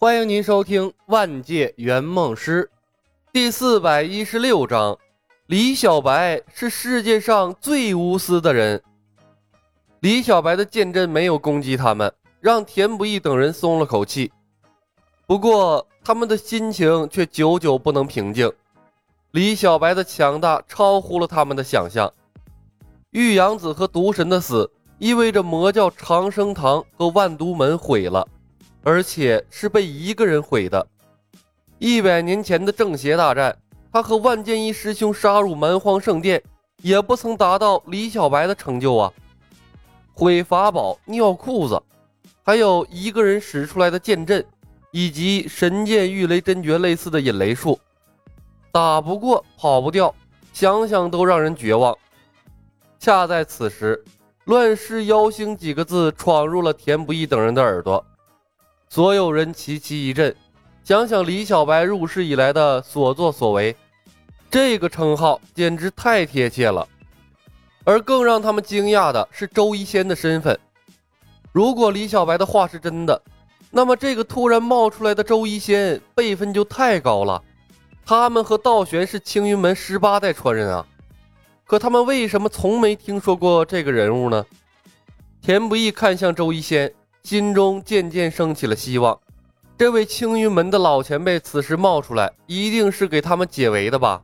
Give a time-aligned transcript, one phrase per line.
[0.00, 2.70] 欢迎您收听《万界圆梦师》
[3.32, 4.96] 第四百一十六章：
[5.46, 8.80] 李小白是世界上最无私的人。
[9.98, 14.30] 李小白的剑阵没有攻击他们，让田不易等人松了口气。
[15.26, 18.48] 不过，他们的心情却久久不能平静。
[19.32, 22.08] 李小白的强大超乎了他们的想象。
[23.10, 28.24] 玉阳子和毒神的死，意味着魔教长生堂和万毒门毁了。
[28.88, 30.86] 而且是被一个人毁的。
[31.78, 33.54] 一百年前的正邪大战，
[33.92, 36.42] 他和万剑一师兄杀入蛮荒圣殿，
[36.80, 39.12] 也不曾达到李小白的成就啊！
[40.14, 41.78] 毁法宝、尿裤子，
[42.42, 44.42] 还有一个人使出来的剑阵，
[44.90, 47.78] 以及神剑御雷真诀类似的引雷术，
[48.72, 50.14] 打不过，跑不掉，
[50.54, 51.94] 想想都让人绝望。
[52.98, 54.02] 恰在此时
[54.46, 58.02] ，“乱世妖星”几个字闯入了田不易等人的耳朵。
[58.90, 60.34] 所有人齐齐一震，
[60.82, 63.76] 想想李小白入世以来的所作所为，
[64.50, 66.88] 这个称号简直太贴切了。
[67.84, 70.58] 而更让他们惊讶的是周一仙的身份。
[71.52, 73.20] 如果李小白的话是真的，
[73.70, 77.42] 那么这个突然冒出来的周一仙辈分就太高了。
[78.06, 80.86] 他们和道玄是青云门十八代传人啊，
[81.66, 84.44] 可他们为什么从没听说过这个人物呢？
[85.42, 86.92] 田不易看向周一仙。
[87.28, 89.20] 心中渐渐升起了希望，
[89.76, 94.22] 这位青云门的老前辈此时冒出来，一定是给他们解围的吧？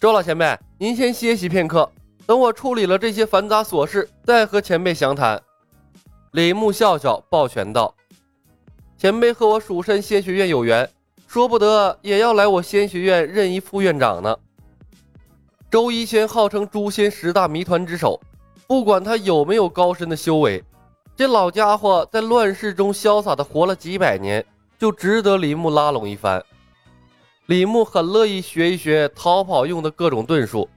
[0.00, 1.88] 周老前辈，您先歇息片刻，
[2.26, 5.40] 等我处理了这些繁杂琐事，再和前辈详谈。
[6.32, 7.94] 李牧笑笑抱拳道
[8.98, 10.90] ：“前辈和我蜀山仙学院有缘，
[11.28, 14.36] 说不得也要来我仙学院任一副院长呢。”
[15.70, 18.20] 周一仙号称诛仙十大谜团之首，
[18.66, 20.60] 不管他有没有高深的修为。
[21.18, 24.46] 这老家伙在乱世中潇洒的活了几百年，
[24.78, 26.40] 就值得李牧拉拢一番。
[27.46, 30.68] 李牧很乐意学一学逃跑用的各种遁术，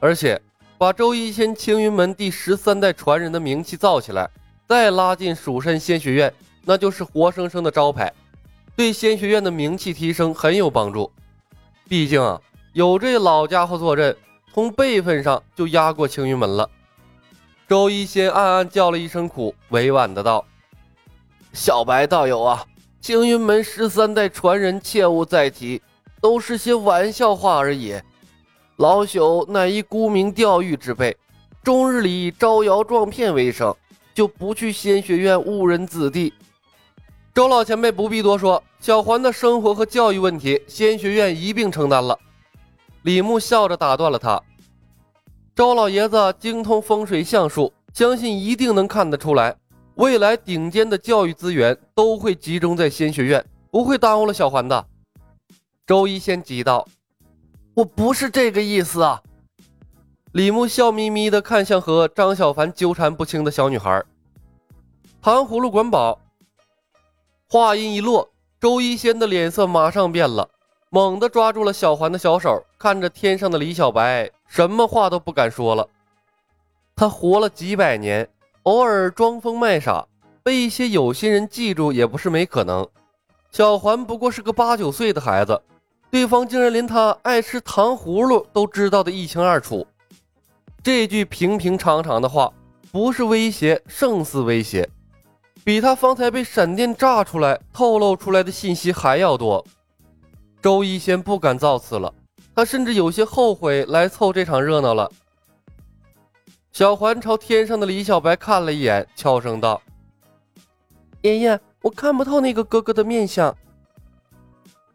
[0.00, 0.38] 而且
[0.76, 4.28] 把周一仙青云门第十三代传人的名气造起来，
[4.68, 6.30] 再拉进蜀山仙学院，
[6.66, 8.12] 那就是活生生的招牌，
[8.76, 11.10] 对仙学院的名气提升很有帮助。
[11.88, 12.38] 毕竟啊，
[12.74, 14.14] 有这老家伙坐镇，
[14.52, 16.68] 从辈分上就压过青云门了。
[17.68, 20.42] 周一仙暗暗叫了一声苦，委婉的道
[21.52, 22.64] ：“小白道友啊，
[22.98, 25.82] 青云门十三代传人，切勿再提，
[26.18, 27.94] 都是些玩笑话而已。
[28.76, 31.14] 老朽乃一沽名钓誉之辈，
[31.62, 33.76] 终日里招摇撞骗为生，
[34.14, 36.32] 就不去仙学院误人子弟。”
[37.34, 42.18] 周老前辈不必多说，小环的生活和教育问题，仙学院一并承担了。
[43.02, 44.42] 李牧笑着打断了他。
[45.58, 49.56] 周老爷子精通风水相术，相信一定能看得出来，
[49.96, 54.86] 未来顶尖的教育资源都会集中在仙学院，不会耽误了小环的。
[55.84, 56.86] 周一仙急道
[57.74, 59.20] ：“我不是这个意思啊！”
[60.30, 64.00] 李牧笑眯眯地看向和张小凡纠缠不清的小女孩。
[65.20, 66.20] 糖葫芦管饱。
[67.48, 68.30] 话音一落，
[68.60, 70.48] 周一仙的脸色马上变了。
[70.90, 75.86] 猛地抓住了小环的小手，看着天上的李小白，什么话都不敢说了。
[76.96, 78.28] 他活了几百年，
[78.62, 80.06] 偶尔装疯卖傻，
[80.42, 82.88] 被一些有心人记住也不是没可能。
[83.52, 85.60] 小环不过是个八九岁的孩子，
[86.10, 89.86] 对方竟然连他爱吃糖葫芦都知道的一清二楚。
[90.82, 92.50] 这句平平常常的话，
[92.90, 94.88] 不是威胁，胜似威胁，
[95.64, 99.62] 比他方才被闪电炸出来透露出来的信息还要多。
[100.60, 102.12] 周一仙不敢造次了，
[102.54, 105.10] 他甚至有些后悔来凑这场热闹了。
[106.72, 109.80] 小环朝天上的李小白看了一眼，悄声道
[111.22, 113.56] ：“爷爷，我看不透那个哥哥的面相。”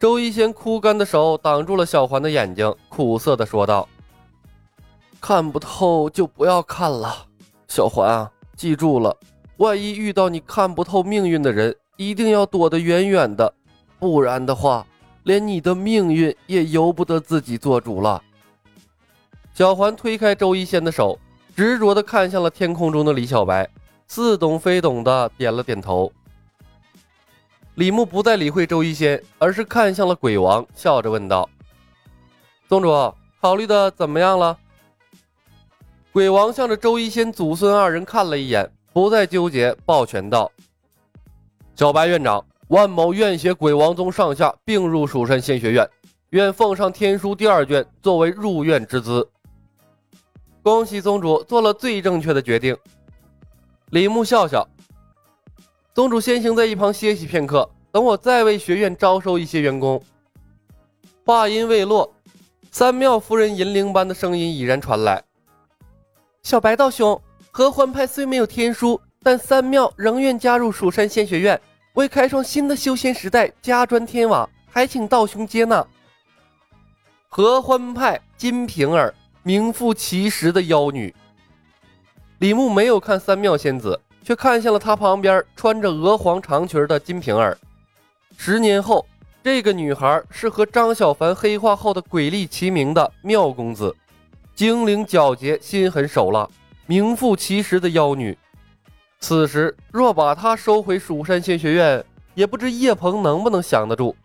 [0.00, 3.86] 周一仙枯干的手挡住了小环的眼睛，苦涩的说道
[5.20, 7.26] ：“看不透就不要看了，
[7.68, 9.14] 小环啊，记住了，
[9.58, 13.52] 万一遇到你看不透命运的人，一定要躲得远远的，
[13.98, 14.86] 不然的话。”
[15.24, 18.22] 连你的命运也由不得自己做主了。
[19.52, 21.18] 小环推开周一仙的手，
[21.54, 23.68] 执着地看向了天空中的李小白，
[24.08, 26.10] 似懂非懂的点了点头。
[27.74, 31.48] 李牧不再理会周一仙，而是看向了鬼王，笑着问道
[32.68, 34.58] ：“宗主，考虑的怎么样了？”
[36.12, 40.50] 鬼王向着周一仙祖孙二人看了一眼，不再纠结，抱拳道
[41.76, 45.88] ：“小白院长。”万某愿携鬼王宗上下并入蜀山仙学院，
[46.30, 49.28] 愿奉上天书第二卷作为入院之资。
[50.62, 52.76] 恭喜宗主做了最正确的决定。
[53.90, 54.64] 李牧笑笑，
[55.92, 60.00] 宗主先行在一旁歇息片刻，等我再为学院招收一些员工。
[61.26, 62.14] 话音未落，
[62.70, 65.20] 三妙夫人银铃般的声音已然传来
[66.44, 67.20] ：“小白道兄，
[67.50, 71.60] 合欢派虽没有天书，但三妙仍愿加入蜀山仙学院，
[71.94, 75.86] 为开创新的修仙时代加砖添瓦，还请道兄接纳。”
[77.28, 81.14] 合欢派金瓶儿，名副其实的妖女。
[82.38, 87.56] 李牧没有看三妙仙子，却看向了她旁边穿着鹅黄长裙的金瓶儿。
[88.36, 89.06] 十年后，
[89.44, 93.94] 这个女孩是和张小凡黑化后的鬼力齐名的妙公子，
[94.54, 96.48] 精灵皎洁，心狠手辣，
[96.86, 98.36] 名副其实的妖女。
[99.20, 104.16] 此时若把他收回蜀山仙学院，也不知叶鹏能不能降得住。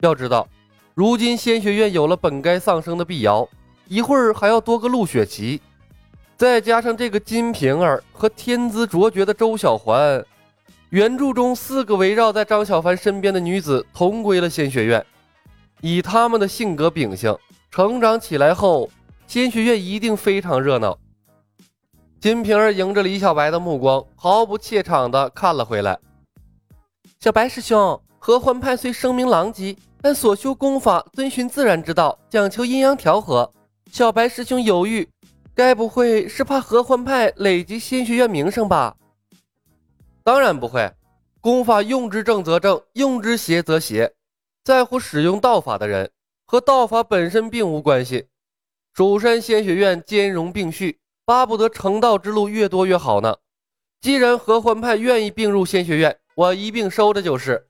[0.00, 0.48] 要知道。
[0.94, 3.48] 如今仙学院有了本该丧生的碧瑶，
[3.86, 5.60] 一会儿还要多个陆雪琪，
[6.36, 10.22] 再加上这个金瓶儿和天资卓绝的周小环，
[10.90, 15.04] 原著中四个围绕在张小凡身边的女子同归了仙学院。
[15.80, 17.34] 以他们的性格秉性，
[17.70, 18.90] 成长起来后，
[19.26, 20.98] 仙学院一定非常热闹。
[22.20, 25.98] 金瓶儿迎着李小白的目光，毫不怯场地看了回来。
[27.18, 29.74] 小白师兄，合欢派虽声名狼藉。
[30.02, 33.52] 但所修功法遵循自然之道，讲求阴阳调和。
[33.92, 35.06] 小白师兄犹豫，
[35.54, 38.96] 该不会是怕合欢派累积仙学院名声吧？
[40.24, 40.90] 当然不会，
[41.40, 44.10] 功法用之正则正，用之邪则邪。
[44.64, 46.10] 在乎使用道法的人，
[46.46, 48.26] 和道法本身并无关系。
[48.94, 50.98] 蜀山仙学院兼容并蓄，
[51.30, 53.36] 巴不得成道之路越多越好呢。
[54.00, 57.68] 既然合欢派愿意并入仙学院，我一并收着就是。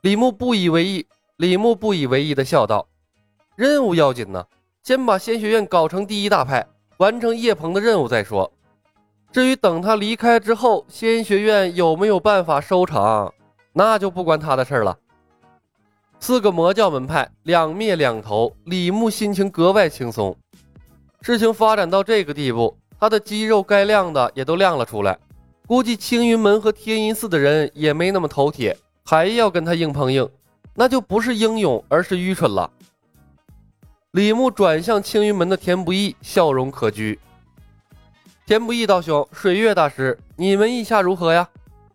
[0.00, 1.06] 李牧不以为意，
[1.36, 2.88] 李牧不以为意的笑道
[3.56, 4.42] ：“任务要紧呢，
[4.82, 6.66] 先把仙学院搞成第一大派，
[6.96, 8.50] 完成叶鹏的任务再说。
[9.30, 13.34] 至于等他离开之后，仙学院有没有办法收场，
[13.74, 14.98] 那就不关他的事了。”
[16.20, 20.34] 四个魔教门派两灭两头，李牧心情格外轻松。
[21.26, 25.18] 事情发展到这个地步，他的肌肉该亮的也都亮了出来。
[25.66, 28.76] 估计青云门和天音寺的人也没那么头铁。
[29.06, 30.28] 还要跟他硬碰硬，
[30.74, 32.70] 那就不是英勇，而是愚蠢了。
[34.10, 37.18] 李牧转向青云门的田不易，笑容可掬。
[38.44, 41.48] 田不易道兄，水月大师，你们意下如何呀？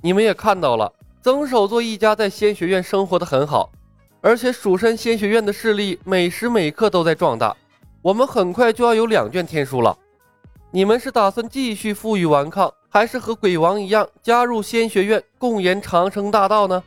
[0.00, 0.92] 你们也看到了，
[1.22, 3.70] 曾守作一家在仙学院生活的很好，
[4.20, 7.56] 而且蜀山仙学院的势力每时每刻都在壮大。
[8.02, 9.96] 我们很快就要有两卷天书了。
[10.72, 16.82] 你们是打算继续负隅顽抗，还是和鬼王一样加入仙学院，共研长生大道呢？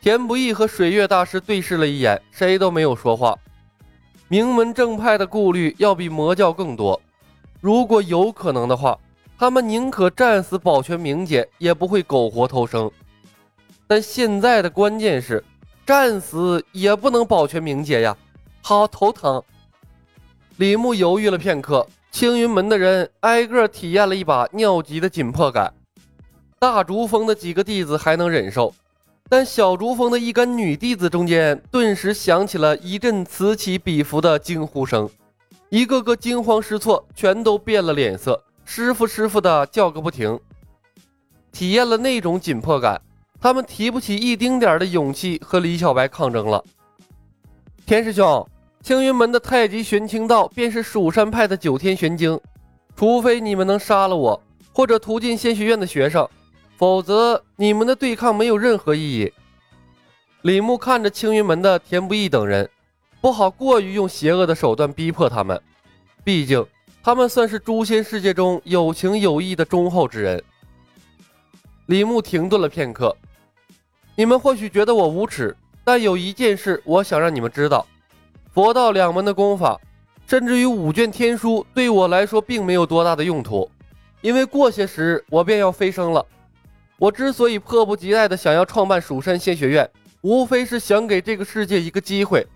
[0.00, 3.38] 田不易和水月大师对视了一眼，谁都没有说话。
[4.26, 7.00] 名门正派的顾虑要比魔教更多。
[7.60, 8.98] 如果有可能的话，
[9.38, 12.90] 他们宁可战死保全名节，也不会苟活偷生。
[13.86, 15.44] 但现在的关键是，
[15.86, 18.16] 战死也不能保全名节呀，
[18.62, 19.40] 好头疼。
[20.58, 25.72] 李牧犹豫了片刻，青云门的人挨个体验了一把尿急的紧迫感。
[26.58, 28.72] 大竹峰的几个弟子还能忍受。
[29.28, 35.08] 但小竹峰的一干女弟子中间，顿时响起了一阵此起彼伏的惊呼声，
[35.70, 40.38] 一个个惊慌失措，全都变了脸色，师傅师傅的叫个不停。
[41.50, 43.00] 体验了那种紧迫感，
[43.40, 46.62] 他们提不起一丁点的勇气和李小白抗争了。
[47.86, 48.46] 田师兄，
[48.82, 52.38] 青云门的太极玄清道便是蜀山派的九天玄经，
[52.96, 56.28] 除非你们能杀了我，或者屠尽仙学院的学生。
[56.76, 59.32] 否则，你们的对抗没有任何意义。
[60.40, 62.68] 李牧看着青云门的田不易等人，
[63.20, 65.60] 不好过于用邪恶的手段逼迫他们。
[66.24, 66.66] 毕竟，
[67.04, 70.42] 他们算是诛仙世界中有情有义的忠厚之人。
[71.86, 73.16] 李牧停顿了片刻
[74.16, 77.86] ：“你们或许觉得我无耻，但有一件事我想让你们知道：
[78.52, 79.80] 佛道两门的功法，
[80.26, 83.70] 甚至于五卷天书，对我来说并没有多大的用途，
[84.20, 86.24] 因为过些时日我便要飞升了。”
[86.98, 89.90] 我之所以迫不及待的想要创办蜀山仙学院，
[90.20, 92.46] 无非是想给这个世界一个机会。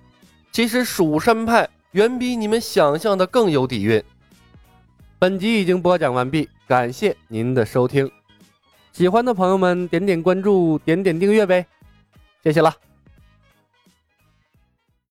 [0.53, 4.01] 其实蜀山派远比你们想象的更有底蕴。
[5.19, 8.09] 本集已经播讲完毕，感谢您的收听。
[8.93, 11.67] 喜欢的朋友们点点关注，点点订阅呗，
[12.45, 12.86] 谢谢了。